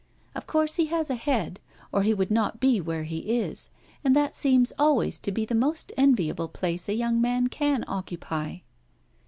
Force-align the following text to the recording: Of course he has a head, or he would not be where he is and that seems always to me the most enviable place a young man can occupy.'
Of 0.33 0.47
course 0.47 0.77
he 0.77 0.87
has 0.87 1.11
a 1.11 1.15
head, 1.15 1.59
or 1.91 2.01
he 2.01 2.15
would 2.15 2.31
not 2.31 2.59
be 2.59 2.81
where 2.81 3.03
he 3.03 3.37
is 3.39 3.69
and 4.03 4.15
that 4.15 4.35
seems 4.35 4.73
always 4.79 5.19
to 5.19 5.31
me 5.31 5.45
the 5.45 5.53
most 5.53 5.91
enviable 5.95 6.47
place 6.47 6.89
a 6.89 6.95
young 6.95 7.21
man 7.21 7.45
can 7.49 7.85
occupy.' 7.87 8.61